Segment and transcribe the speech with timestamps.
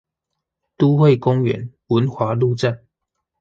[0.77, 2.87] 都會公園文華路站